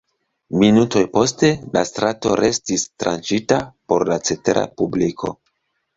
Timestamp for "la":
1.77-1.83, 4.13-4.19